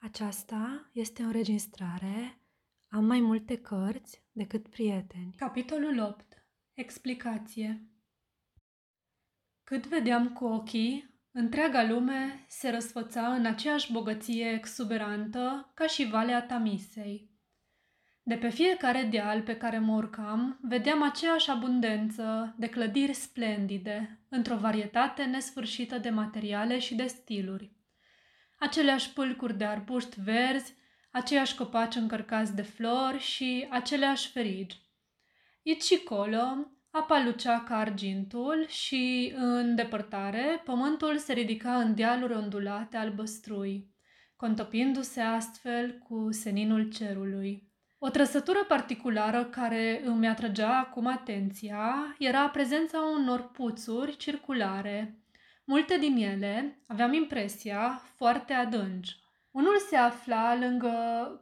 [0.00, 2.40] Aceasta este o înregistrare.
[2.88, 5.34] Am mai multe cărți decât prieteni.
[5.36, 6.46] Capitolul 8.
[6.74, 7.88] Explicație
[9.64, 16.42] Cât vedeam cu ochii, întreaga lume se răsfăța în aceeași bogăție exuberantă ca și Valea
[16.42, 17.30] Tamisei.
[18.22, 24.56] De pe fiecare deal pe care mă urcam, vedeam aceeași abundență de clădiri splendide, într-o
[24.56, 27.77] varietate nesfârșită de materiale și de stiluri
[28.58, 30.74] aceleași pâlcuri de arbuști verzi,
[31.10, 34.76] aceiași copaci încărcați de flori și aceleași ferigi.
[35.66, 42.34] Aici și colo, apa lucea ca argintul și, în depărtare, pământul se ridica în dealuri
[42.34, 43.90] ondulate albăstrui,
[44.36, 47.66] contopindu-se astfel cu seninul cerului.
[47.98, 55.22] O trăsătură particulară care îmi atrăgea acum atenția era prezența unor puțuri circulare,
[55.70, 59.16] Multe din ele, aveam impresia, foarte adânci.
[59.50, 60.92] Unul se afla lângă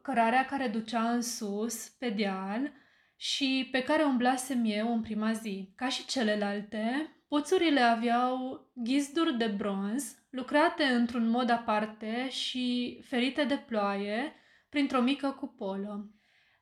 [0.03, 2.73] cărarea care ducea în sus, pe deal,
[3.17, 5.73] și pe care umblasem eu în prima zi.
[5.77, 13.63] Ca și celelalte, puțurile aveau ghizduri de bronz, lucrate într-un mod aparte și ferite de
[13.67, 14.33] ploaie
[14.69, 16.11] printr-o mică cupolă.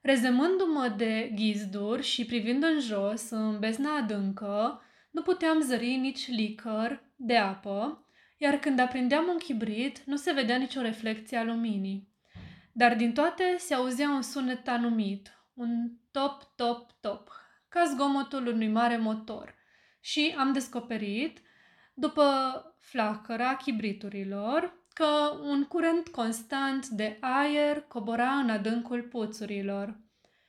[0.00, 4.82] Rezemându-mă de ghizduri și privind în jos, în bezna adâncă,
[5.14, 8.06] nu puteam zări nici licăr de apă,
[8.38, 12.08] iar când aprindeam un chibrit, nu se vedea nicio reflecție a luminii.
[12.72, 17.30] Dar din toate se auzea un sunet anumit, un top, top, top,
[17.68, 19.54] ca zgomotul unui mare motor.
[20.00, 21.40] Și am descoperit,
[21.94, 22.24] după
[22.78, 30.00] flacăra chibriturilor, că un curent constant de aer cobora în adâncul puțurilor.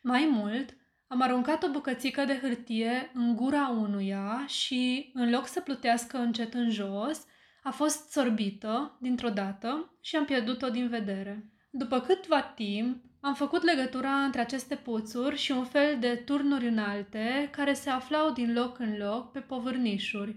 [0.02, 5.62] Mai mult, am aruncat o bucățică de hârtie în gura unuia și, în loc să
[5.62, 7.26] plutească încet în jos,
[7.64, 11.50] a fost sorbită dintr-o dată și am pierdut-o din vedere.
[11.72, 17.50] După câtva timp, am făcut legătura între aceste puțuri și un fel de turnuri înalte
[17.52, 20.36] care se aflau din loc în loc pe povârnișuri.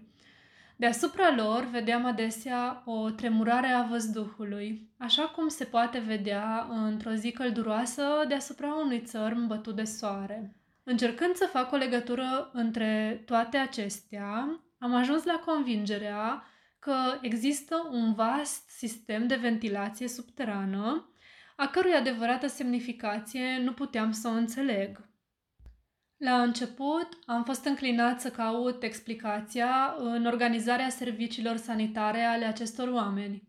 [0.81, 7.31] Deasupra lor vedeam adesea o tremurare a văzduhului, așa cum se poate vedea într-o zi
[7.31, 10.57] călduroasă deasupra unui țărm bătut de soare.
[10.83, 16.43] Încercând să fac o legătură între toate acestea, am ajuns la convingerea
[16.79, 21.13] că există un vast sistem de ventilație subterană,
[21.57, 25.08] a cărui adevărată semnificație nu puteam să o înțeleg.
[26.19, 33.49] La început am fost înclinat să caut explicația în organizarea serviciilor sanitare ale acestor oameni.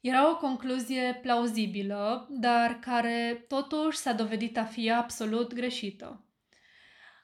[0.00, 6.24] Era o concluzie plauzibilă, dar care totuși s-a dovedit a fi absolut greșită.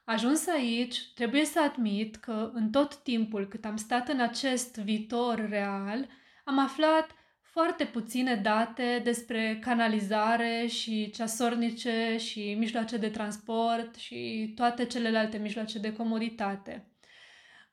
[0.05, 5.49] Ajuns aici, trebuie să admit că în tot timpul cât am stat în acest viitor
[5.49, 6.09] real,
[6.45, 7.11] am aflat
[7.51, 15.79] foarte puține date despre canalizare și ceasornice și mijloace de transport și toate celelalte mijloace
[15.79, 16.91] de comoditate.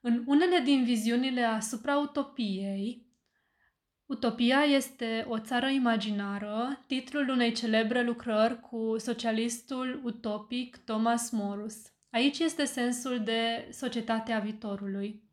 [0.02, 3.08] În unele din viziunile asupra utopiei,
[4.08, 11.76] Utopia este o țară imaginară, titlul unei celebre lucrări cu socialistul utopic Thomas Morus.
[12.10, 15.27] Aici este sensul de societatea viitorului.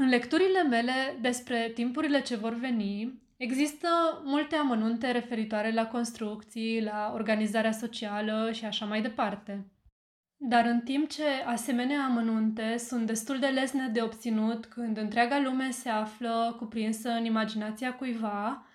[0.00, 3.88] În lecturile mele despre timpurile ce vor veni, există
[4.24, 9.66] multe amănunte referitoare la construcții, la organizarea socială și așa mai departe.
[10.36, 15.70] Dar în timp ce asemenea amănunte sunt destul de lesne de obținut când întreaga lume
[15.70, 18.66] se află cuprinsă în imaginația cuiva,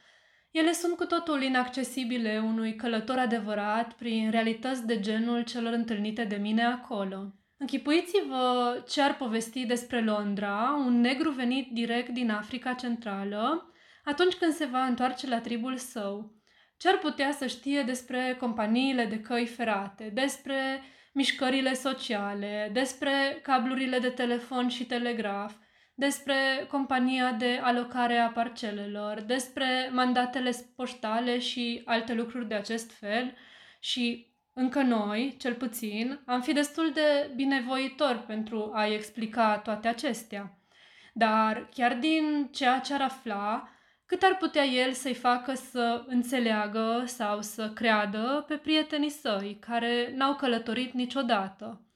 [0.51, 6.35] ele sunt cu totul inaccesibile unui călător adevărat prin realități de genul celor întâlnite de
[6.35, 7.33] mine acolo.
[7.63, 13.72] Închipuiți-vă ce ar povesti despre Londra, un negru venit direct din Africa Centrală,
[14.03, 16.35] atunci când se va întoarce la tribul său.
[16.78, 20.81] Ce ar putea să știe despre companiile de căi ferate, despre
[21.13, 25.56] mișcările sociale, despre cablurile de telefon și telegraf,
[25.95, 26.35] despre
[26.68, 33.33] compania de alocare a parcelelor, despre mandatele poștale și alte lucruri de acest fel
[33.80, 40.57] și încă noi, cel puțin, am fi destul de binevoitori pentru a-i explica toate acestea.
[41.13, 43.69] Dar chiar din ceea ce ar afla,
[44.05, 50.13] cât ar putea el să-i facă să înțeleagă sau să creadă pe prietenii săi care
[50.15, 51.88] n-au călătorit niciodată.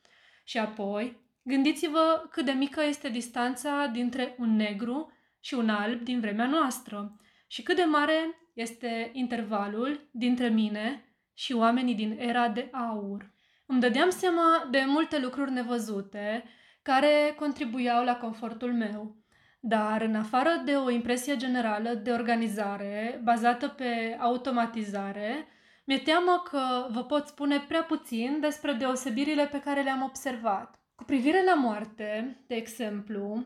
[0.43, 6.19] Și apoi, Gândiți-vă cât de mică este distanța dintre un negru și un alb din
[6.19, 7.17] vremea noastră
[7.47, 11.06] și cât de mare este intervalul dintre mine
[11.37, 13.31] și oamenii din era de aur.
[13.65, 16.43] Îmi dădeam seama de multe lucruri nevăzute
[16.81, 19.15] care contribuiau la confortul meu,
[19.59, 25.47] Dar, în afară de o impresie generală de organizare bazată pe automatizare,
[25.85, 30.79] mi-e teamă că vă pot spune prea puțin despre deosebirile pe care le-am observat.
[30.95, 33.45] Cu privire la moarte, de exemplu,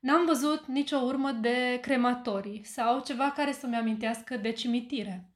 [0.00, 5.29] n-am văzut nicio urmă de crematorii sau ceva care să-mi amintească de cimitire.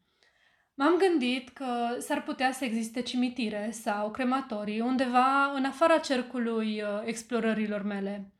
[0.74, 6.88] M-am gândit că s-ar putea să existe cimitire sau crematorii undeva în afara cercului uh,
[7.04, 8.32] explorărilor mele.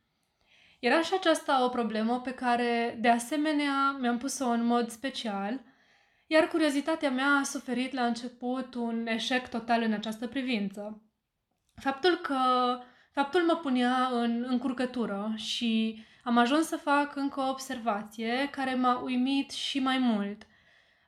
[0.79, 5.61] Era și aceasta o problemă pe care, de asemenea, mi-am pus-o în mod special,
[6.27, 11.03] iar curiozitatea mea a suferit la început un eșec total în această privință.
[11.81, 12.39] Faptul că
[13.11, 19.01] faptul mă punea în încurcătură și am ajuns să fac încă o observație care m-a
[19.03, 20.47] uimit și mai mult.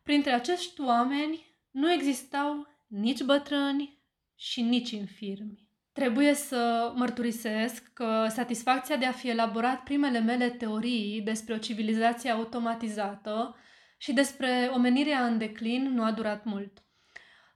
[0.07, 4.01] Printre acești oameni nu existau nici bătrâni
[4.35, 5.67] și nici infirmi.
[5.93, 12.29] Trebuie să mărturisesc că satisfacția de a fi elaborat primele mele teorii despre o civilizație
[12.29, 13.55] automatizată
[13.97, 16.83] și despre omenirea în declin nu a durat mult.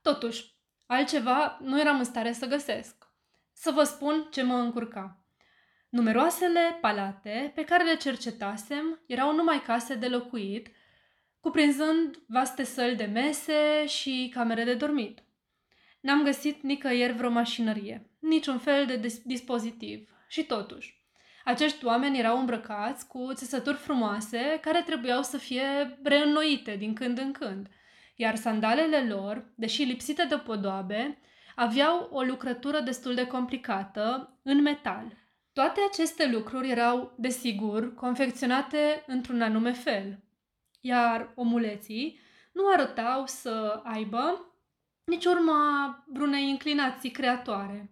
[0.01, 0.55] Totuși,
[0.85, 2.95] altceva nu eram în stare să găsesc.
[3.53, 5.25] Să vă spun ce mă încurca.
[5.89, 10.69] Numeroasele palate pe care le cercetasem erau numai case de locuit,
[11.41, 15.23] cuprinzând vaste săli de mese și camere de dormit.
[15.99, 20.09] N-am găsit nicăieri vreo mașinărie, niciun fel de dispozitiv.
[20.27, 21.01] Și totuși,
[21.43, 27.31] acești oameni erau îmbrăcați cu țesături frumoase care trebuiau să fie reînnoite din când în
[27.31, 27.67] când,
[28.15, 31.19] iar sandalele lor, deși lipsite de podoabe,
[31.55, 35.17] aveau o lucrătură destul de complicată în metal.
[35.53, 40.19] Toate aceste lucruri erau, desigur, confecționate într-un anume fel,
[40.81, 42.19] iar omuleții
[42.51, 44.45] nu arătau să aibă
[45.03, 47.89] nici urma vreunei inclinații creatoare.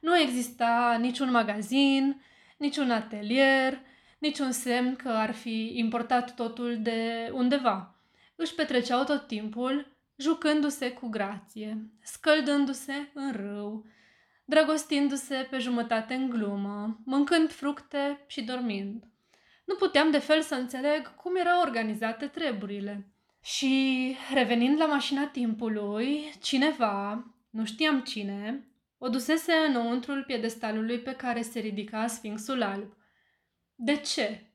[0.00, 2.22] Nu exista niciun magazin,
[2.58, 3.80] niciun atelier,
[4.18, 7.94] niciun semn că ar fi importat totul de undeva.
[8.36, 13.86] Își petreceau tot timpul jucându-se cu grație, scăldându-se în râu,
[14.44, 19.04] dragostindu-se pe jumătate în glumă, mâncând fructe și dormind.
[19.68, 23.06] Nu puteam de fel să înțeleg cum erau organizate treburile.
[23.42, 28.68] Și revenind la mașina timpului, cineva, nu știam cine,
[28.98, 32.96] o dusese înăuntrul piedestalului pe care se ridica Sfinxul Alb.
[33.74, 34.52] De ce?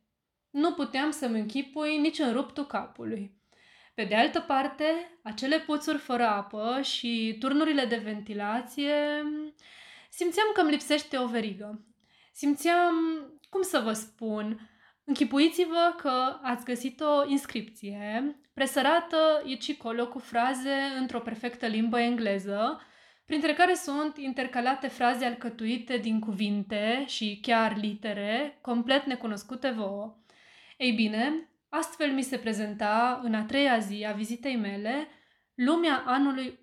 [0.50, 3.38] Nu puteam să-mi închipui nici în ruptul capului.
[3.94, 8.94] Pe de altă parte, acele puțuri fără apă și turnurile de ventilație,
[10.10, 11.86] simțeam că îmi lipsește o verigă.
[12.32, 12.96] Simțeam,
[13.50, 14.68] cum să vă spun,
[15.04, 22.82] închipuiți-vă că ați găsit o inscripție presărată aici colo cu fraze într-o perfectă limbă engleză,
[23.26, 30.18] printre care sunt intercalate fraze alcătuite din cuvinte și chiar litere complet necunoscute vouă.
[30.78, 35.08] Ei bine, astfel mi se prezenta în a treia zi a vizitei mele
[35.54, 36.56] lumea anului 800-2701.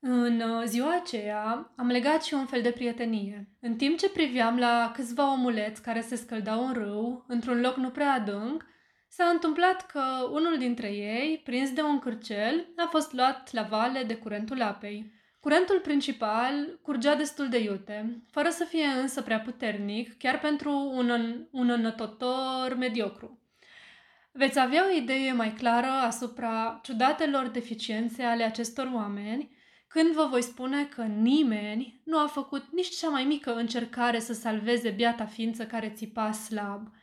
[0.00, 3.48] În uh, ziua aceea am legat și un fel de prietenie.
[3.60, 7.90] În timp ce priveam la câțiva omuleți care se scăldau în râu, într-un loc nu
[7.90, 8.64] prea adânc,
[9.12, 10.02] S-a întâmplat că
[10.32, 15.12] unul dintre ei, prins de un cârcel, a fost luat la vale de curentul apei.
[15.40, 21.10] Curentul principal curgea destul de iute, fără să fie însă prea puternic, chiar pentru un,
[21.10, 23.38] în, un înătotor mediocru.
[24.32, 29.50] Veți avea o idee mai clară asupra ciudatelor deficiențe ale acestor oameni
[29.90, 34.32] când vă voi spune că nimeni nu a făcut nici cea mai mică încercare să
[34.32, 36.88] salveze biata ființă care țipa slab–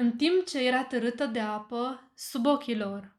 [0.00, 3.16] în timp ce era târâtă de apă sub ochii lor.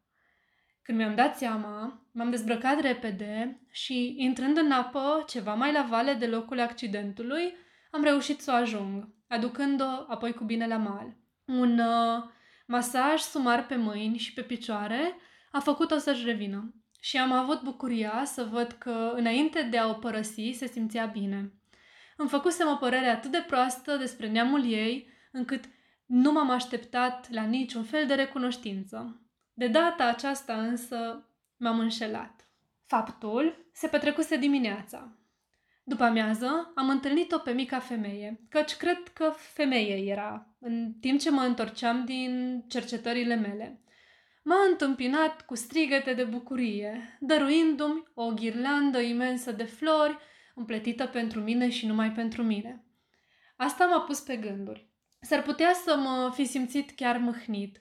[0.82, 6.14] Când mi-am dat seama, m-am dezbrăcat repede și, intrând în apă ceva mai la vale
[6.14, 7.54] de locul accidentului,
[7.92, 11.18] am reușit să o ajung, aducând-o apoi cu bine la mal.
[11.46, 12.24] Un uh,
[12.68, 15.16] masaj sumar pe mâini și pe picioare
[15.52, 19.94] a făcut-o să-și revină și am avut bucuria să văd că, înainte de a o
[19.94, 21.54] părăsi, se simțea bine.
[22.18, 25.64] Îmi făcusem o părere atât de proastă despre neamul ei, încât
[26.06, 29.22] nu m-am așteptat la niciun fel de recunoștință.
[29.54, 32.50] De data aceasta însă m-am înșelat.
[32.86, 35.14] Faptul se petrecuse dimineața.
[35.84, 41.32] După amiază am întâlnit-o pe mica femeie, căci cred că femeie era, în timp ce
[41.32, 43.82] mă întorceam din cercetările mele.
[44.42, 50.18] M-a întâmpinat cu strigăte de bucurie, dăruindu-mi o ghirlandă imensă de flori,
[50.56, 52.84] împletită pentru mine și numai pentru mine.
[53.56, 54.90] Asta m-a pus pe gânduri.
[55.22, 57.80] S-ar putea să mă fi simțit chiar mâhnit.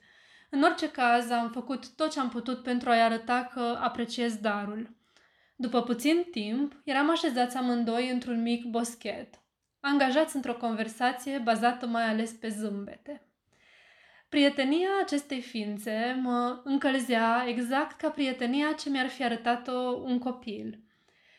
[0.49, 4.97] În orice caz, am făcut tot ce am putut pentru a-i arăta că apreciez darul.
[5.55, 9.41] După puțin timp, eram așezați amândoi într-un mic boschet.
[9.79, 13.28] angajați într-o conversație bazată mai ales pe zâmbete.
[14.29, 20.83] Prietenia acestei ființe mă încălzea exact ca prietenia ce mi-ar fi arătat-o un copil.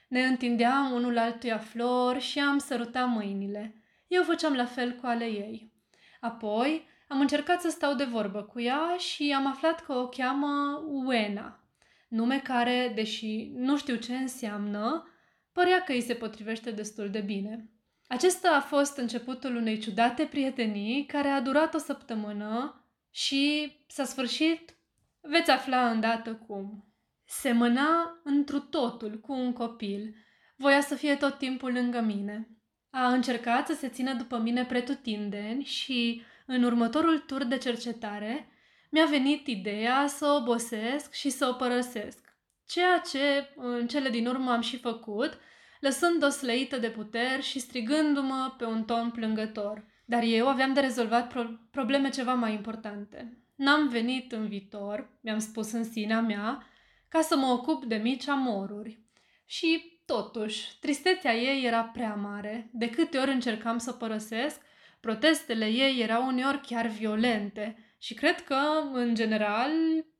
[0.08, 3.74] Ne întindeam unul altuia flori și am sărutat mâinile.
[4.06, 5.72] Eu făceam la fel cu ale ei.
[6.20, 10.82] Apoi am încercat să stau de vorbă cu ea și am aflat că o cheamă
[11.04, 11.64] Uena,
[12.08, 15.08] nume care, deși nu știu ce înseamnă,
[15.52, 17.70] părea că îi se potrivește destul de bine.
[18.06, 22.79] Acesta a fost începutul unei ciudate prietenii care a durat o săptămână
[23.10, 24.76] și s-a sfârșit,
[25.20, 26.84] veți afla îndată cum.
[27.24, 30.14] Semăna întru totul cu un copil,
[30.56, 32.48] voia să fie tot timpul lângă mine.
[32.90, 38.48] A încercat să se țină după mine pretutindeni și, în următorul tur de cercetare,
[38.90, 42.34] mi-a venit ideea să o obosesc și să o părăsesc.
[42.66, 45.38] Ceea ce, în cele din urmă, am și făcut,
[45.80, 49.84] lăsând-o slăită de puteri și strigându-mă pe un ton plângător.
[50.10, 53.38] Dar eu aveam de rezolvat pro- probleme ceva mai importante.
[53.54, 56.66] N-am venit în viitor, mi-am spus în sinea mea,
[57.08, 59.04] ca să mă ocup de mici amoruri.
[59.44, 62.70] Și, totuși, tristețea ei era prea mare.
[62.72, 64.60] De câte ori încercam să părăsesc,
[65.00, 68.58] protestele ei erau uneori chiar violente și cred că,
[68.92, 69.70] în general,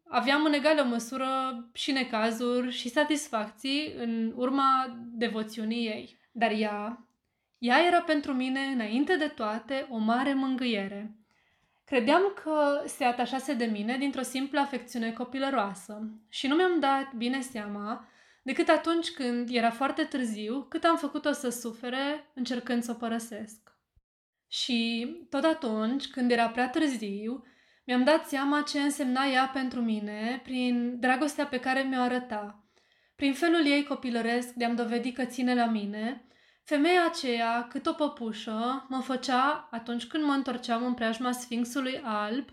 [0.08, 1.28] aveam în egală măsură
[1.72, 6.18] și necazuri și satisfacții în urma devoțiunii ei.
[6.32, 7.04] Dar ea,
[7.60, 11.14] ea era pentru mine, înainte de toate, o mare mângâiere.
[11.84, 17.40] Credeam că se atașase de mine dintr-o simplă afecțiune copilăroasă și nu mi-am dat bine
[17.40, 18.08] seama
[18.42, 23.72] decât atunci când era foarte târziu cât am făcut-o să sufere încercând să o părăsesc.
[24.48, 27.44] Și tot atunci, când era prea târziu,
[27.84, 32.64] mi-am dat seama ce însemna ea pentru mine prin dragostea pe care mi-o arăta.
[33.16, 36.24] Prin felul ei copilăresc de a-mi dovedi că ține la mine,
[36.64, 42.48] femeia aceea, cât o păpușă, mă făcea, atunci când mă întorceam în preajma Sfinxului Alb,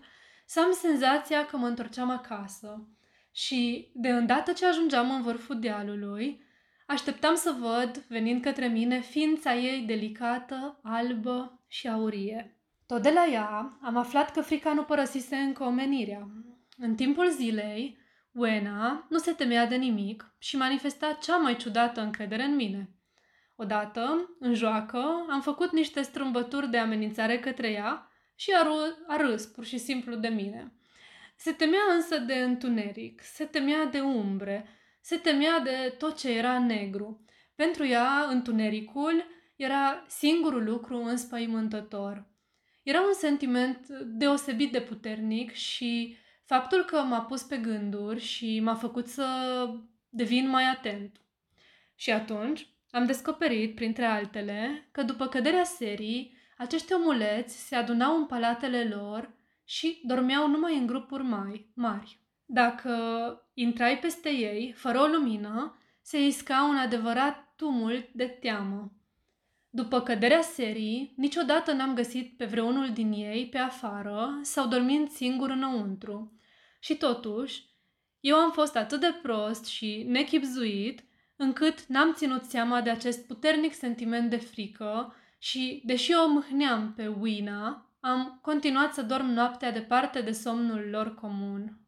[0.46, 2.88] să am senzația că mă întorceam acasă.
[3.32, 6.42] Și, de îndată ce ajungeam în vârful dealului,
[6.86, 12.58] așteptam să văd, venind către mine, ființa ei delicată, albă și aurie.
[12.86, 16.28] Tot de la ea am aflat că frica nu părăsise încă omenirea.
[16.78, 17.98] În timpul zilei,
[18.32, 22.90] Uena nu se temea de nimic și manifesta cea mai ciudată încredere în mine.
[23.60, 29.16] Odată, în joacă, am făcut niște strâmbături de amenințare către ea și a, râ- a
[29.16, 30.72] râs pur și simplu de mine.
[31.36, 34.68] Se temea însă de întuneric, se temea de umbre,
[35.00, 37.24] se temea de tot ce era negru.
[37.54, 39.24] Pentru ea, întunericul
[39.56, 42.26] era singurul lucru înspăimântător.
[42.82, 48.74] Era un sentiment deosebit de puternic și faptul că m-a pus pe gânduri și m-a
[48.74, 49.26] făcut să
[50.08, 51.20] devin mai atent.
[51.94, 58.26] Și atunci am descoperit, printre altele, că după căderea serii, acești omuleți se adunau în
[58.26, 62.20] palatele lor și dormeau numai în grupuri mai mari.
[62.44, 62.92] Dacă
[63.54, 68.92] intrai peste ei, fără o lumină, se isca un adevărat tumult de teamă.
[69.70, 75.50] După căderea serii, niciodată n-am găsit pe vreunul din ei pe afară sau dormind singur
[75.50, 76.38] înăuntru.
[76.80, 77.62] Și totuși,
[78.20, 81.04] eu am fost atât de prost și nechipzuit
[81.38, 87.06] încât n-am ținut seama de acest puternic sentiment de frică și, deși o mâhneam pe
[87.06, 91.78] Wina, am continuat să dorm noaptea departe de somnul lor comun.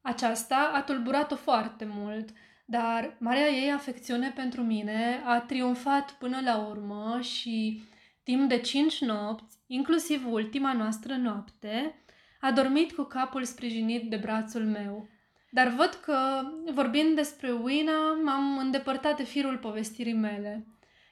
[0.00, 2.28] Aceasta a tulburat-o foarte mult–
[2.70, 7.82] dar marea ei afecțiune pentru mine a triumfat până la urmă și
[8.22, 11.94] timp de cinci nopți, inclusiv ultima noastră noapte,
[12.40, 15.08] a dormit cu capul sprijinit de brațul meu.
[15.50, 16.42] Dar văd că,
[16.72, 20.66] vorbind despre Wina, m-am îndepărtat de firul povestirii mele.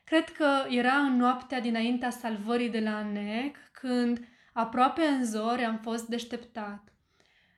[0.04, 5.78] Cred că era în noaptea dinaintea salvării de la Anec, când, aproape în zori, am
[5.78, 6.92] fost deșteptat.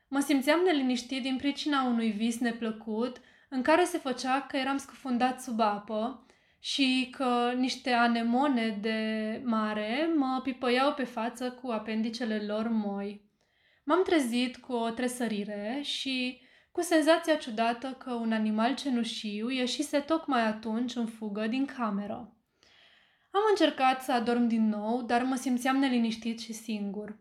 [0.08, 5.40] Mă simțeam neliniștit din pricina unui vis neplăcut în care se făcea că eram scufundat
[5.40, 6.26] sub apă
[6.60, 13.24] și că niște anemone de mare mă pipăiau pe față cu apendicele lor moi.
[13.84, 16.40] M-am trezit cu o tresărire și
[16.72, 22.34] cu senzația ciudată că un animal cenușiu ieșise tocmai atunci în fugă din cameră.
[23.30, 27.18] Am încercat să adorm din nou, dar mă simțeam neliniștit și singur.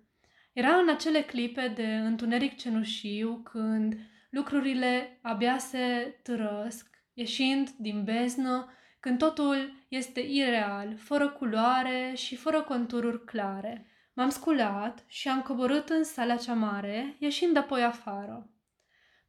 [0.53, 3.97] Era în acele clipe de întuneric cenușiu când
[4.29, 12.61] lucrurile abia se trăsc, ieșind din beznă, când totul este ireal, fără culoare și fără
[12.61, 13.85] contururi clare.
[14.13, 18.49] M-am sculat și am coborât în sala cea mare, ieșind apoi afară.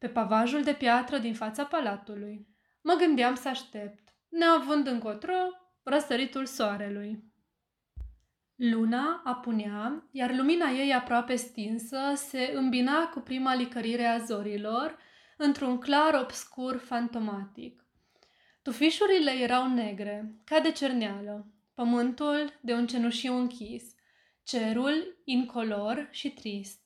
[0.01, 2.47] Pe pavajul de piatră din fața palatului.
[2.81, 5.33] Mă gândeam să aștept, neavând încotro
[5.83, 7.23] răsăritul soarelui.
[8.55, 14.97] Luna apunea, iar lumina ei aproape stinsă se îmbina cu prima licărire a zorilor
[15.37, 17.85] într-un clar obscur fantomatic.
[18.61, 23.83] Tufișurile erau negre, ca de cerneală, pământul de un cenușiu închis,
[24.43, 26.80] cerul incolor și trist.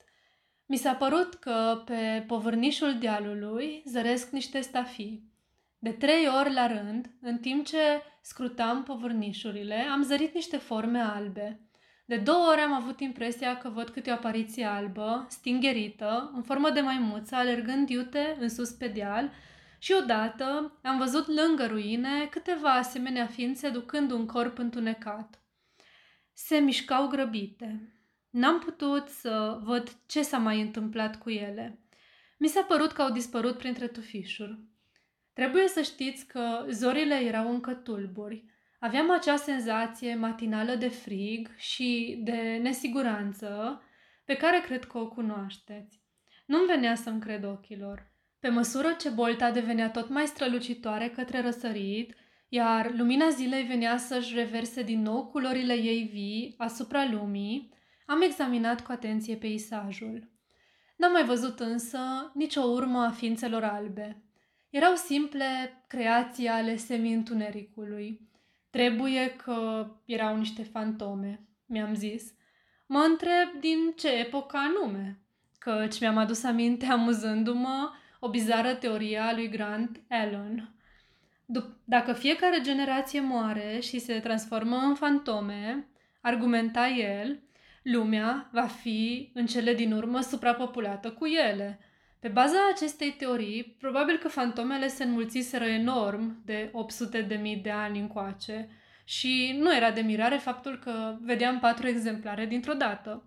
[0.66, 5.34] Mi s-a părut că pe povârnișul dealului zăresc niște stafii.
[5.78, 11.60] De trei ori la rând, în timp ce scrutam povârnișurile, am zărit niște forme albe.
[12.06, 16.70] De două ori am avut impresia că văd câte o apariție albă, stingherită, în formă
[16.70, 19.32] de maimuță, alergând iute în sus pe deal
[19.80, 25.40] și odată am văzut lângă ruine câteva asemenea ființe ducând un corp întunecat.
[26.34, 27.95] Se mișcau grăbite.
[28.36, 31.80] N-am putut să văd ce s-a mai întâmplat cu ele.
[32.38, 34.60] Mi s-a părut că au dispărut printre tufișuri.
[35.34, 38.44] Trebuie să știți că zorile erau încă tulburi.
[38.80, 43.82] Aveam acea senzație matinală de frig și de nesiguranță
[44.26, 46.02] pe care cred că o cunoașteți.
[46.46, 48.12] Nu-mi venea să-mi cred ochilor.
[48.40, 52.16] Pe măsură ce bolta devenea tot mai strălucitoare către răsărit,
[52.50, 57.74] iar lumina zilei venea să-și reverse din nou culorile ei vii asupra lumii,
[58.06, 60.30] am examinat cu atenție peisajul.
[60.96, 62.00] N-am mai văzut însă
[62.34, 64.24] nicio urmă a ființelor albe.
[64.70, 68.30] Erau simple creații ale semi-întunericului.
[68.70, 72.34] Trebuie că erau niște fantome, mi-am zis.
[72.86, 75.20] Mă întreb din ce epocă anume,
[75.58, 80.70] căci mi-am adus aminte amuzându-mă o bizară teorie a lui Grant Allen.
[81.84, 85.88] Dacă fiecare generație moare și se transformă în fantome,
[86.22, 87.40] argumenta el,
[87.86, 91.80] lumea va fi în cele din urmă suprapopulată cu ele.
[92.20, 97.72] Pe baza acestei teorii, probabil că fantomele se înmulțiseră enorm de 800 de mii de
[97.72, 98.70] ani încoace
[99.04, 103.24] și nu era de mirare faptul că vedeam patru exemplare dintr-o dată.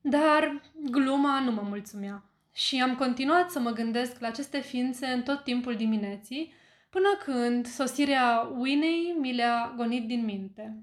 [0.00, 5.22] Dar gluma nu mă mulțumea și am continuat să mă gândesc la aceste ființe în
[5.22, 6.52] tot timpul dimineții,
[6.90, 10.82] până când sosirea Winnie mi le-a gonit din minte.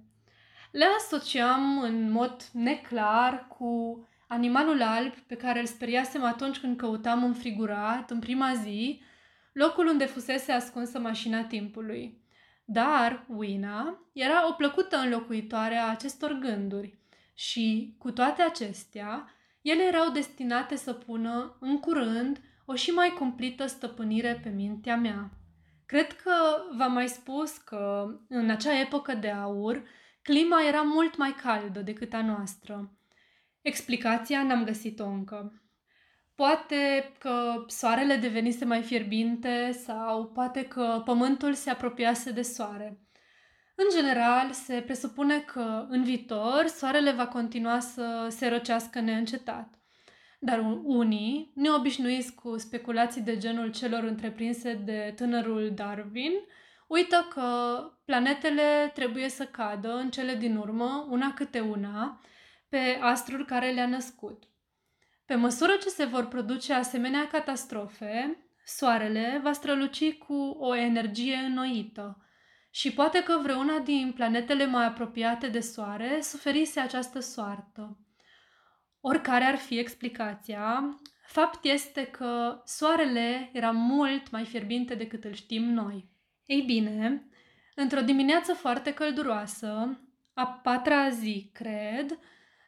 [0.72, 7.24] Le asociam în mod neclar cu animalul alb pe care îl speriasem atunci când căutam
[7.24, 9.02] înfrigurat, în prima zi,
[9.52, 12.22] locul unde fusese ascunsă mașina timpului.
[12.66, 16.98] Dar Wina era o plăcută înlocuitoare a acestor gânduri
[17.34, 19.30] și, cu toate acestea,
[19.62, 25.30] ele erau destinate să pună, în curând, o și mai cumplită stăpânire pe mintea mea.
[25.86, 26.32] Cred că
[26.78, 29.84] v-am mai spus că, în acea epocă de aur,
[30.30, 32.92] clima era mult mai caldă decât a noastră.
[33.62, 35.62] Explicația n-am găsit-o încă.
[36.36, 43.00] Poate că soarele devenise mai fierbinte sau poate că pământul se apropiase de soare.
[43.76, 49.80] În general, se presupune că în viitor soarele va continua să se răcească neîncetat.
[50.40, 56.34] Dar unii, neobișnuiți cu speculații de genul celor întreprinse de tânărul Darwin,
[56.90, 62.22] uită că planetele trebuie să cadă în cele din urmă, una câte una,
[62.70, 64.44] pe astrul care le-a născut.
[65.26, 72.24] Pe măsură ce se vor produce asemenea catastrofe, Soarele va străluci cu o energie înnoită
[72.72, 77.98] și poate că vreuna din planetele mai apropiate de Soare suferise această soartă.
[79.02, 85.64] Oricare ar fi explicația, fapt este că Soarele era mult mai fierbinte decât îl știm
[85.64, 86.10] noi.
[86.50, 87.28] Ei bine,
[87.76, 90.00] într-o dimineață foarte călduroasă,
[90.34, 92.20] a patra zi, cred,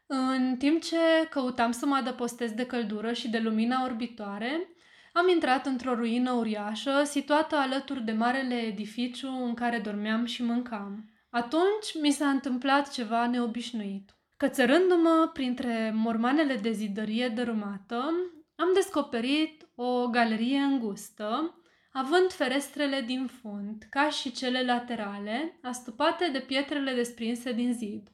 [0.05, 0.97] în timp ce
[1.29, 4.67] căutam să mă adăpostez de căldură și de lumina orbitoare,
[5.13, 11.09] am intrat într-o ruină uriașă, situată alături de marele edificiu în care dormeam și mâncam.
[11.29, 14.15] Atunci mi s-a întâmplat ceva neobișnuit.
[14.37, 18.09] Cățărându-mă printre mormanele de zidărie dărâmată,
[18.55, 21.55] am descoperit o galerie îngustă,
[21.91, 28.09] având ferestrele din fund, ca și cele laterale, astupate de pietrele desprinse din zid.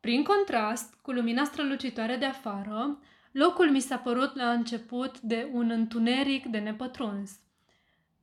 [0.00, 2.98] Prin contrast cu lumina strălucitoare de afară,
[3.32, 7.38] locul mi s-a părut la început de un întuneric de nepătruns.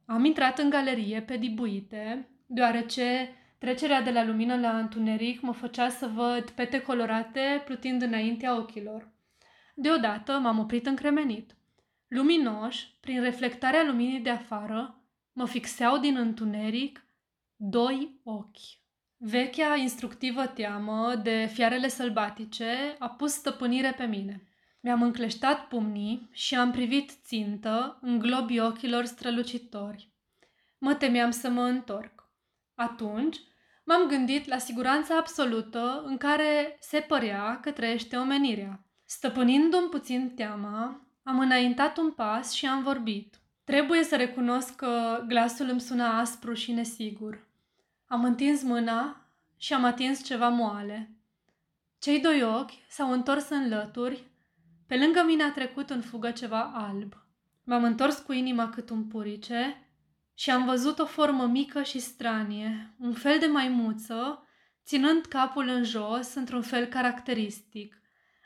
[0.06, 5.90] Am intrat în galerie pe dibuite, deoarece trecerea de la lumină la întuneric mă făcea
[5.90, 9.10] să văd pete colorate plutind înaintea ochilor.
[9.76, 11.56] Deodată m-am oprit încremenit.
[12.12, 17.06] Luminoși, prin reflectarea luminii de afară, mă fixeau din întuneric
[17.56, 18.58] doi ochi.
[19.18, 24.44] Vechea instructivă teamă de fiarele sălbatice a pus stăpânire pe mine.
[24.80, 30.12] Mi-am încleștat pumnii și am privit țintă în globii ochilor strălucitori.
[30.78, 32.30] Mă temeam să mă întorc.
[32.76, 33.38] Atunci
[33.84, 38.86] m-am gândit la siguranța absolută în care se părea că trăiește omenirea.
[39.06, 43.40] Stăpânindu-mi puțin teama, am înaintat un pas și am vorbit.
[43.64, 47.48] Trebuie să recunosc că glasul îmi suna aspru și nesigur.
[48.06, 49.26] Am întins mâna
[49.58, 51.16] și am atins ceva moale.
[52.00, 54.24] Cei doi ochi s-au întors în lături,
[54.88, 57.14] pe lângă mine a trecut în fugă ceva alb.
[57.64, 59.88] M-am întors cu inima cât un purice
[60.34, 64.48] și am văzut o formă mică și stranie, un fel de maimuță,
[64.86, 68.01] ținând capul în jos într-un fel caracteristic.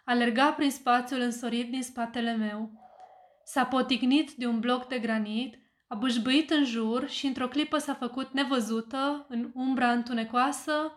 [0.05, 2.71] Alerga prin spațiul însorit din spatele meu.
[3.43, 5.55] S-a potignit de un bloc de granit,
[5.87, 10.91] a bâșbâit în jur și într-o clipă s-a făcut nevăzută în umbra întunecoasă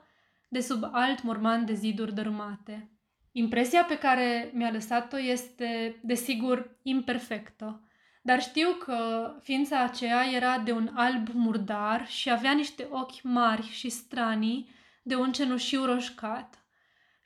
[0.48, 2.92] de sub alt morman de ziduri dărâmate.
[3.32, 7.82] Impresia pe care mi-a lăsat-o este, desigur, imperfectă,
[8.22, 13.66] dar știu că ființa aceea era de un alb murdar și avea niște ochi mari
[13.66, 14.70] și stranii
[15.02, 16.67] de un cenușiu roșcat.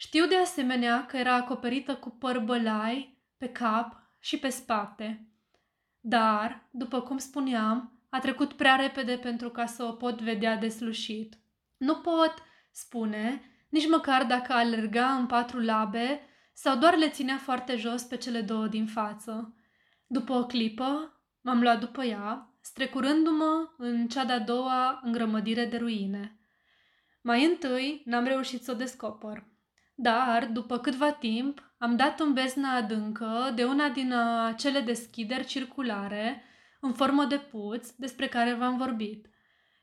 [0.04, 5.28] Știu de asemenea că era acoperită cu păr bălai pe cap și pe spate.
[6.00, 11.38] Dar, după cum spuneam, a trecut prea repede pentru ca să o pot vedea deslușit.
[11.76, 12.34] Nu pot,
[12.72, 16.20] spune, nici măcar dacă alerga în patru labe
[16.52, 19.54] sau doar le ținea foarte jos pe cele două din față.
[20.06, 26.40] După o clipă, m-am luat după ea, strecurându-mă în cea de-a doua îngrămădire de ruine.
[27.20, 29.50] Mai întâi n-am reușit să o descoper,
[30.02, 34.12] dar, după câtva timp, am dat în bezna adâncă de una din
[34.46, 36.42] acele deschideri circulare,
[36.80, 39.26] în formă de puț, despre care v-am vorbit.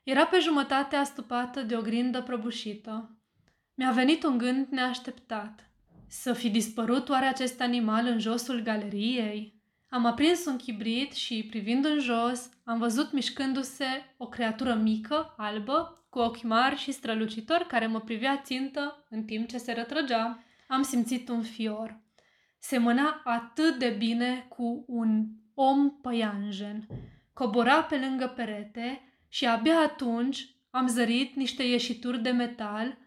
[0.04, 3.18] Era pe jumătate astupată de o grindă prăbușită.
[3.76, 5.70] Mi-a venit un gând neașteptat.
[6.08, 9.62] Să fi dispărut oare acest animal în josul galeriei?
[9.90, 15.99] Am aprins un chibrit și, privind în jos, am văzut mișcându-se o creatură mică, albă,
[16.10, 20.44] cu ochi mari și strălucitori, care mă privea țintă în timp ce se rătrăgea.
[20.68, 22.00] Am simțit un fior.
[22.60, 26.88] Semăna atât de bine cu un om păianjen.
[27.34, 32.98] Cobora pe lângă perete și abia atunci am zărit niște ieșituri de metal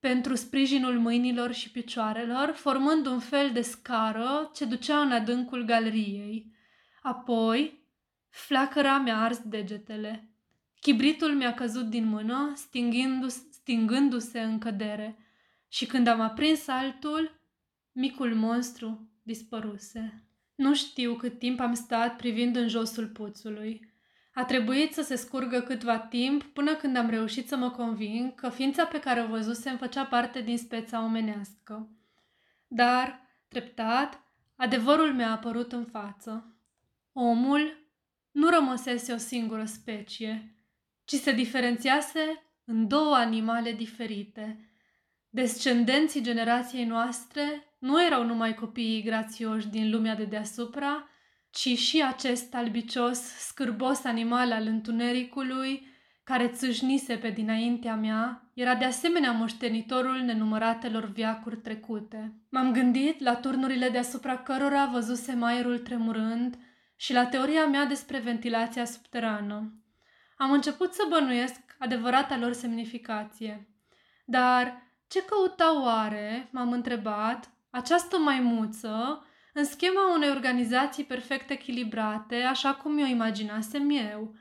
[0.00, 6.52] pentru sprijinul mâinilor și picioarelor, formând un fel de scară ce ducea în adâncul galeriei.
[7.02, 7.86] Apoi,
[8.28, 10.30] flacăra mi-a ars degetele.
[10.80, 15.18] Chibritul mi-a căzut din mână, stingându-se, stingându-se în cădere,
[15.68, 17.40] și când am aprins altul,
[17.92, 20.22] micul monstru dispăruse.
[20.54, 23.92] Nu știu cât timp am stat privind în josul puțului.
[24.34, 28.48] A trebuit să se scurgă câtva timp până când am reușit să mă conving că
[28.48, 31.88] ființa pe care o văzusem făcea parte din speța omenească.
[32.68, 34.22] Dar, treptat,
[34.56, 36.56] adevărul mi-a apărut în față.
[37.12, 37.90] Omul
[38.30, 40.57] nu rămăsese o singură specie,
[41.08, 44.72] ci se diferențiase în două animale diferite.
[45.28, 47.42] Descendenții generației noastre
[47.78, 51.08] nu erau numai copiii grațioși din lumea de deasupra,
[51.50, 55.86] ci și acest albicios, scârbos animal al întunericului,
[56.24, 62.32] care țâșnise pe dinaintea mea, era de asemenea moștenitorul nenumăratelor viacuri trecute.
[62.50, 66.58] M-am gândit la turnurile deasupra cărora văzuse aerul tremurând
[66.96, 69.72] și la teoria mea despre ventilația subterană.
[70.38, 73.68] Am început să bănuiesc adevărata lor semnificație.
[74.24, 82.74] Dar ce căuta oare, m-am întrebat, această maimuță în schema unei organizații perfect echilibrate, așa
[82.74, 84.34] cum mi-o imaginasem eu.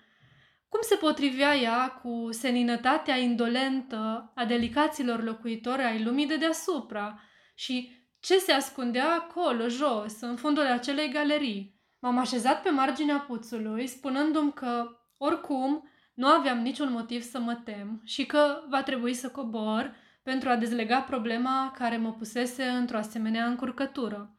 [0.69, 7.21] Cum se potrivea ea cu seninătatea indolentă a delicaților locuitori ai lumii de deasupra
[7.55, 11.81] și ce se ascundea acolo, jos, în fundul acelei galerii.
[11.99, 18.01] M-am așezat pe marginea puțului, spunându-mi că, oricum, nu aveam niciun motiv să mă tem
[18.03, 23.45] și că va trebui să cobor pentru a dezlega problema care mă pusese într-o asemenea
[23.45, 24.37] încurcătură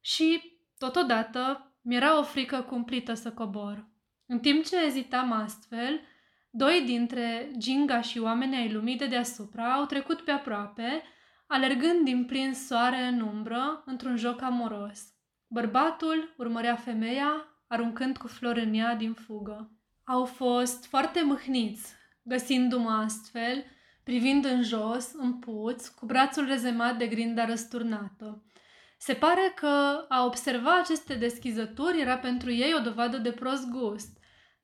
[0.00, 3.88] și, totodată, mi-era o frică cumplită să cobor.
[4.26, 6.00] În timp ce ezitam astfel,
[6.50, 11.02] doi dintre Ginga și oamenii ai lumii de deasupra au trecut pe aproape,
[11.46, 15.00] alergând din plin soare în umbră, într-un joc amoros.
[15.48, 19.70] Bărbatul urmărea femeia, aruncând cu flori în ea din fugă.
[20.04, 23.64] Au fost foarte mâhniți, găsindu-mă astfel,
[24.04, 28.42] privind în jos, în puț, cu brațul rezemat de grinda răsturnată.
[28.98, 34.18] Se pare că a observa aceste deschizături era pentru ei o dovadă de prost gust,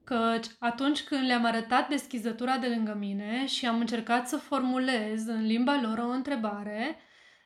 [0.05, 5.47] căci atunci când le-am arătat deschizătura de lângă mine și am încercat să formulez în
[5.47, 6.97] limba lor o întrebare,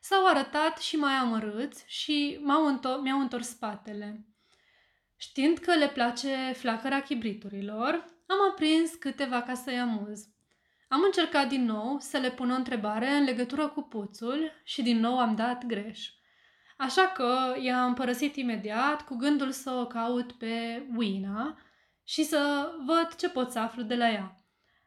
[0.01, 4.27] s-au arătat și mai amărâți și m-au întor- mi-au întors spatele.
[5.23, 10.29] Știind că le place flacăra chibriturilor, am aprins câteva ca să-i amuz.
[10.89, 15.01] Am încercat din nou să le pun o întrebare în legătură cu puțul și din
[15.01, 16.09] nou am dat greș.
[16.77, 21.59] Așa că i-am părăsit imediat cu gândul să o caut pe Wina
[22.05, 24.35] și să văd ce pot să aflu de la ea.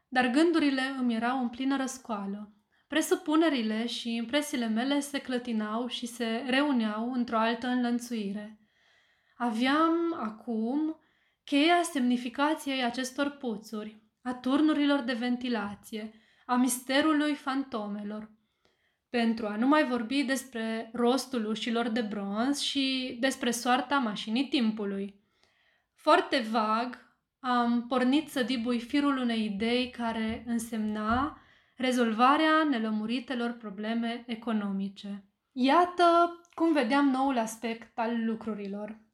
[0.08, 2.52] Dar gândurile îmi erau în plină răscoală.
[2.88, 8.60] Presupunerile și impresiile mele se clătinau și se reuneau într-o altă înlănțuire.
[9.36, 10.96] Aveam acum
[11.44, 16.12] cheia semnificației acestor puțuri, a turnurilor de ventilație,
[16.46, 18.30] a misterului fantomelor.
[19.10, 25.20] Pentru a nu mai vorbi despre rostul ușilor de bronz și despre soarta mașinii timpului.
[25.94, 27.06] Foarte vag
[27.40, 31.40] am pornit să dibui firul unei idei care însemna
[31.76, 35.24] rezolvarea nelămuritelor probleme economice.
[35.52, 39.04] Iată cum vedeam noul aspect al lucrurilor.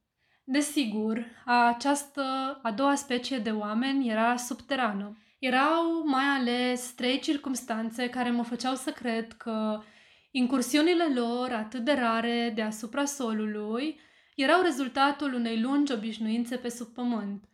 [0.44, 2.22] Desigur, această
[2.62, 5.16] a doua specie de oameni era subterană.
[5.38, 9.82] Erau mai ales trei circumstanțe care mă făceau să cred că
[10.30, 14.00] incursiunile lor atât de rare deasupra solului
[14.34, 17.44] erau rezultatul unei lungi obișnuințe pe sub pământ.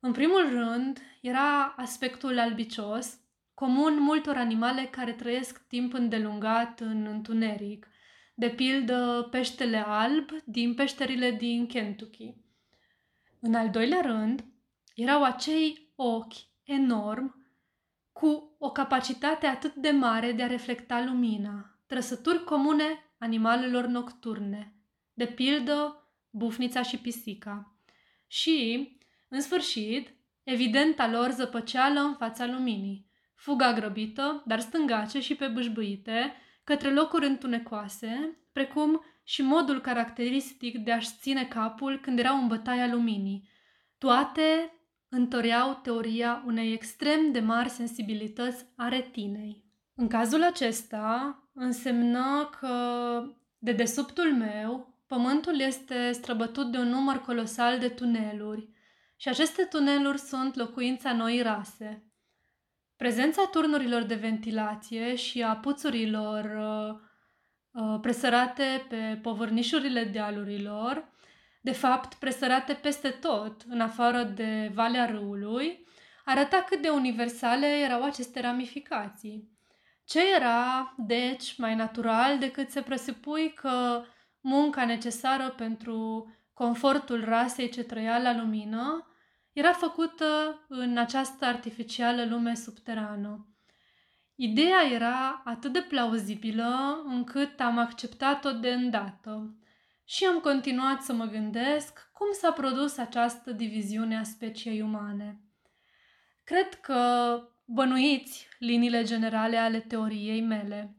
[0.00, 3.18] În primul rând, era aspectul albicios,
[3.54, 7.86] comun multor animale care trăiesc timp îndelungat în întuneric,
[8.40, 12.34] de pildă peștele alb din peșterile din Kentucky.
[13.40, 14.44] În al doilea rând,
[14.94, 17.44] erau acei ochi enorm
[18.12, 24.74] cu o capacitate atât de mare de a reflecta lumina, trăsături comune animalelor nocturne,
[25.12, 27.74] de pildă bufnița și pisica.
[28.26, 28.88] Și,
[29.28, 36.34] în sfârșit, evidenta lor zăpăceală în fața luminii, fuga grăbită, dar stângace și pe bâșbâite,
[36.70, 42.92] către locuri întunecoase, precum și modul caracteristic de a-și ține capul când erau în bătaia
[42.92, 43.48] luminii.
[43.98, 44.72] Toate
[45.08, 49.64] întăreau teoria unei extrem de mari sensibilități a retinei.
[49.94, 52.74] În cazul acesta, însemnă că
[53.58, 58.68] de desubtul meu, pământul este străbătut de un număr colosal de tuneluri
[59.16, 62.09] și aceste tuneluri sunt locuința noii rase.
[63.00, 66.98] Prezența turnurilor de ventilație și a puțurilor uh,
[67.70, 71.12] uh, presărate pe povărnișurile dealurilor,
[71.60, 75.86] de fapt presărate peste tot, în afară de Valea Râului,
[76.24, 79.48] arăta cât de universale erau aceste ramificații.
[80.04, 84.04] Ce era, deci, mai natural decât să presupui că
[84.40, 89.09] munca necesară pentru confortul rasei ce trăia la lumină
[89.60, 93.46] era făcută în această artificială lume subterană.
[94.34, 99.54] Ideea era atât de plauzibilă încât am acceptat-o de îndată
[100.04, 105.40] și am continuat să mă gândesc cum s-a produs această diviziune a speciei umane.
[106.44, 107.02] Cred că
[107.64, 110.96] bănuiți liniile generale ale teoriei mele,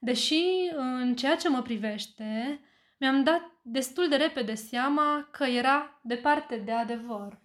[0.00, 0.42] deși
[0.76, 2.60] în ceea ce mă privește
[2.98, 7.41] mi-am dat destul de repede seama că era departe de adevăr.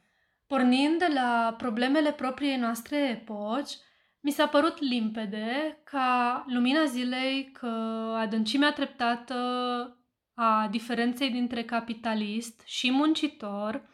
[0.48, 3.72] Pornind de la problemele propriei noastre epoci,
[4.20, 7.68] mi s-a părut limpede ca lumina zilei că
[8.18, 9.36] adâncimea treptată
[10.34, 13.90] a diferenței dintre capitalist și muncitor,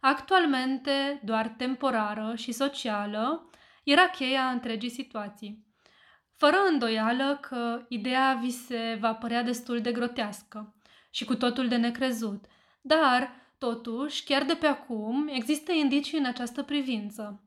[0.00, 3.50] actualmente doar temporară și socială,
[3.84, 5.66] era cheia întregii situații.
[6.36, 10.74] Fără îndoială că ideea vi se va părea destul de grotească
[11.10, 12.44] și cu totul de necrezut,
[12.80, 17.40] dar Totuși, chiar de pe acum, există indicii în această privință.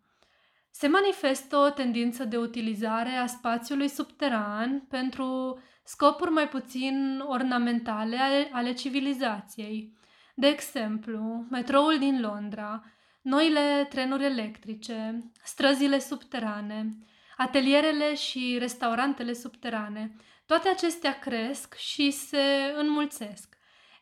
[0.71, 8.49] Se manifestă o tendință de utilizare a spațiului subteran pentru scopuri mai puțin ornamentale ale,
[8.51, 9.97] ale civilizației.
[10.35, 12.83] De exemplu, metroul din Londra,
[13.21, 16.97] noile trenuri electrice, străzile subterane,
[17.37, 23.48] atelierele și restaurantele subterane, toate acestea cresc și se înmulțesc.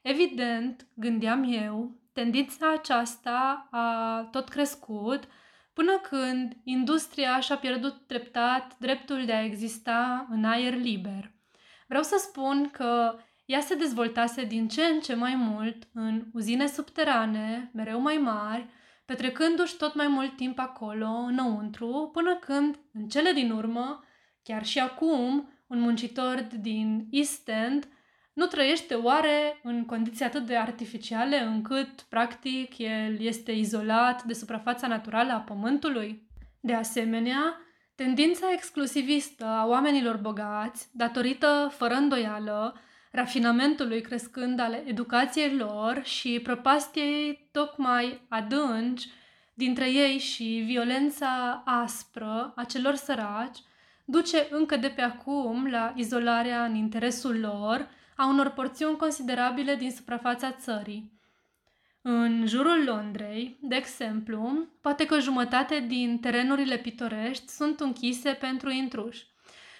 [0.07, 5.27] Evident, gândeam eu, tendința aceasta a tot crescut
[5.73, 11.31] până când industria și-a pierdut treptat dreptul de a exista în aer liber.
[11.87, 16.67] Vreau să spun că ea se dezvoltase din ce în ce mai mult în uzine
[16.67, 18.67] subterane, mereu mai mari,
[19.05, 24.03] petrecându-și tot mai mult timp acolo, înăuntru, până când, în cele din urmă,
[24.43, 27.87] chiar și acum, un muncitor din East End
[28.37, 34.87] nu trăiește oare în condiții atât de artificiale încât, practic, el este izolat de suprafața
[34.87, 36.27] naturală a Pământului?
[36.59, 37.61] De asemenea,
[37.95, 42.79] tendința exclusivistă a oamenilor bogați, datorită, fără îndoială,
[43.11, 49.07] rafinamentului crescând ale educației lor și prăpastiei tocmai adânci
[49.53, 53.57] dintre ei și violența aspră a celor săraci
[54.05, 59.91] duce încă de pe acum la izolarea în interesul lor a unor porțiuni considerabile din
[59.91, 61.17] suprafața țării.
[62.01, 69.25] În jurul Londrei, de exemplu, poate că jumătate din terenurile pitorești sunt închise pentru intruși.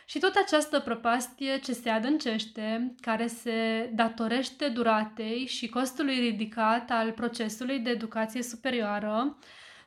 [0.05, 7.11] Și tot această prăpastie ce se adâncește, care se datorește duratei și costului ridicat al
[7.11, 9.37] procesului de educație superioară,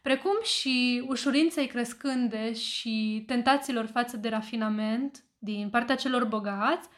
[0.03, 6.89] precum și ușurinței crescânde și tentațiilor față de rafinament din partea celor bogați,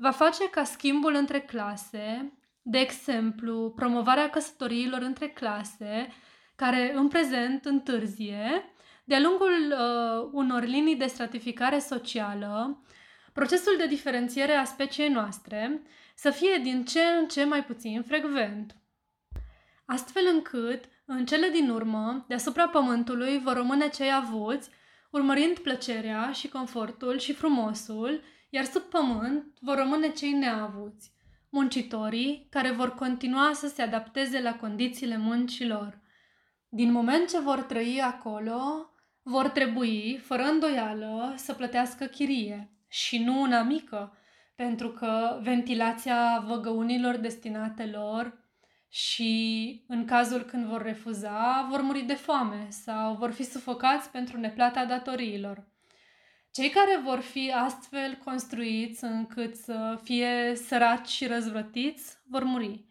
[0.00, 2.32] va face ca schimbul între clase,
[2.62, 6.08] de exemplu, promovarea căsătoriilor între clase,
[6.56, 8.64] care în prezent întârzie,
[9.04, 12.82] de-a lungul uh, unor linii de stratificare socială,
[13.32, 15.82] procesul de diferențiere a speciei noastre
[16.14, 18.76] să fie din ce în ce mai puțin frecvent.
[19.84, 24.70] Astfel încât, în cele din urmă, deasupra pământului vor rămâne cei avuți,
[25.10, 31.12] urmărind plăcerea și confortul și frumosul, iar sub pământ vor rămâne cei neavuți,
[31.50, 36.00] muncitorii care vor continua să se adapteze la condițiile muncilor.
[36.68, 38.90] Din moment ce vor trăi acolo,
[39.22, 44.16] vor trebui, fără îndoială, să plătească chirie și nu una mică,
[44.54, 48.46] pentru că ventilația văgăunilor destinate lor
[48.88, 54.38] și în cazul când vor refuza, vor muri de foame sau vor fi sufocați pentru
[54.38, 55.66] neplata datoriilor.
[56.50, 62.86] Cei care vor fi astfel construiți încât să fie săraci și răzvrătiți vor muri.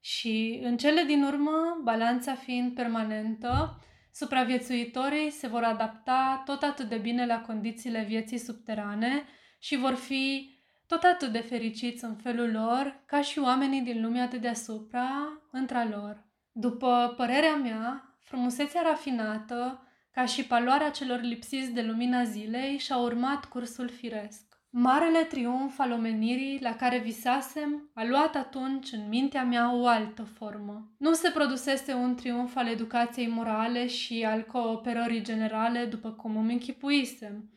[0.00, 3.80] Și în cele din urmă, balanța fiind permanentă,
[4.12, 9.24] supraviețuitorii se vor adapta tot atât de bine la condițiile vieții subterane
[9.58, 10.54] și vor fi
[10.86, 15.08] tot atât de fericiți în felul lor ca și oamenii din lumea de deasupra,
[15.50, 16.24] între lor.
[16.52, 19.85] După părerea mea, frumusețea rafinată,
[20.16, 24.42] ca și paloarea celor lipsiți de lumina zilei, și-a urmat cursul firesc.
[24.70, 30.22] Marele triumf al omenirii la care visasem a luat atunci în mintea mea o altă
[30.22, 30.90] formă.
[30.98, 36.52] Nu se produsese un triumf al educației morale și al cooperării generale după cum îmi
[36.52, 37.50] închipuisem.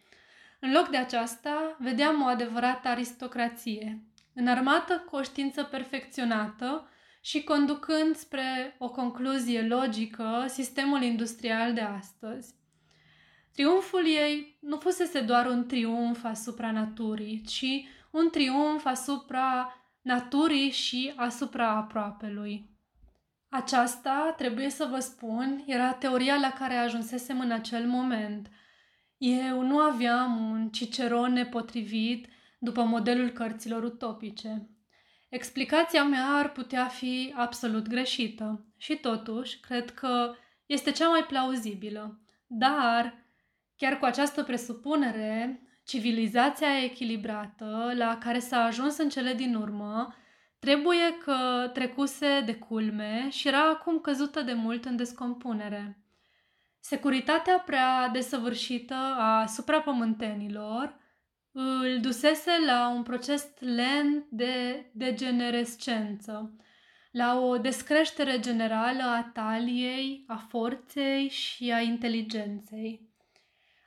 [0.60, 6.90] În loc de aceasta, vedeam o adevărată aristocrație, înarmată cu o știință perfecționată
[7.30, 12.54] și conducând spre o concluzie logică sistemul industrial de astăzi.
[13.52, 17.66] Triumful ei nu fusese doar un triumf asupra naturii, ci
[18.12, 22.70] un triumf asupra naturii și asupra aproapelui.
[23.50, 28.50] Aceasta, trebuie să vă spun, era teoria la care ajunsesem în acel moment.
[29.18, 32.28] Eu nu aveam un ciceron nepotrivit
[32.60, 34.70] după modelul cărților utopice.
[35.30, 42.20] Explicația mea ar putea fi absolut greșită și totuși cred că este cea mai plauzibilă.
[42.48, 43.28] Dar
[43.80, 50.16] Chiar cu această presupunere, civilizația echilibrată la care s-a ajuns în cele din urmă
[50.60, 56.04] trebuie că trecuse de culme și era acum căzută de mult în descompunere.
[56.80, 60.99] Securitatea prea desăvârșită a suprapământenilor
[61.62, 66.56] îl dusese la un proces lent de degenerescență,
[67.12, 73.10] la o descreștere generală a taliei, a forței și a inteligenței.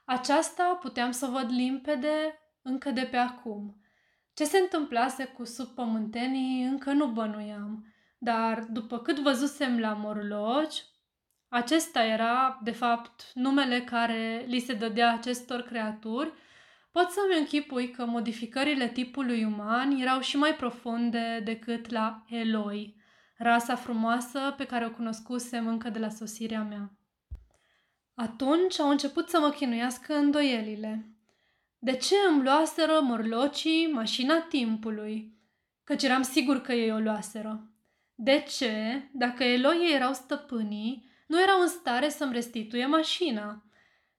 [0.05, 3.77] Aceasta puteam să văd limpede încă de pe acum.
[4.35, 7.87] Ce se întâmplase cu subpământenii încă nu bănuiam,
[8.19, 10.85] dar după cât văzusem la morloci,
[11.49, 16.33] acesta era, de fapt, numele care li se dădea acestor creaturi,
[16.93, 22.97] pot să-mi închipui că modificările tipului uman erau și mai profunde decât la Eloi,
[23.37, 26.91] rasa frumoasă pe care o cunoscusem încă de la sosirea mea.
[28.15, 31.07] Atunci au început să mă chinuiască îndoielile.
[31.79, 35.41] De ce îmi luaseră morlocii mașina timpului?
[35.85, 37.71] Căci eram sigur că ei o luaseră.
[38.15, 43.63] De ce, dacă Eloie erau stăpânii, nu erau în stare să-mi restituie mașina?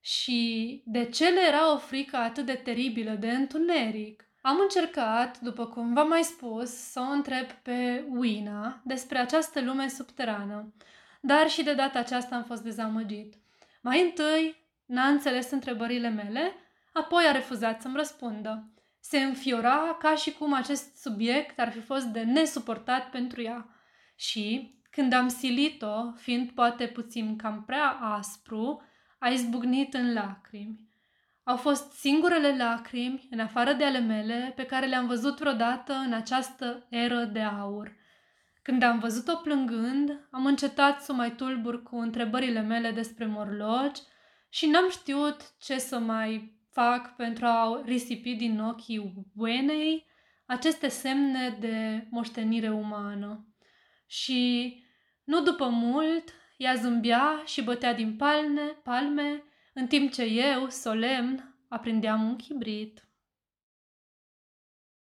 [0.06, 4.28] Și de ce le era o frică atât de teribilă de întuneric?
[4.42, 9.88] Am încercat, după cum v-am mai spus, să o întreb pe Wina despre această lume
[9.88, 10.74] subterană,
[11.22, 13.34] dar și de data aceasta am fost dezamăgit.
[13.82, 14.56] Mai întâi
[14.86, 16.56] n-a înțeles întrebările mele,
[16.94, 18.72] apoi a refuzat să-mi răspundă.
[19.00, 23.70] Se înfiora ca și cum acest subiect ar fi fost de nesuportat pentru ea.
[24.16, 28.82] Și, când am silit-o, fiind poate puțin cam prea aspru,
[29.24, 30.80] a izbucnit în lacrimi.
[31.44, 36.14] Au fost singurele lacrimi, în afară de ale mele, pe care le-am văzut vreodată în
[36.14, 37.96] această eră de aur.
[38.62, 44.02] Când am văzut-o plângând, am încetat să mai tulbur cu întrebările mele despre morlogi
[44.50, 50.06] și n-am știut ce să mai fac pentru a risipi din ochii Wenei
[50.46, 53.48] aceste semne de moștenire umană.
[54.08, 54.74] Și
[55.24, 56.24] nu după mult,
[56.58, 59.44] ea zâmbea și bătea din palme, palme,
[59.74, 63.08] în timp ce eu, solemn, aprindeam un chibrit.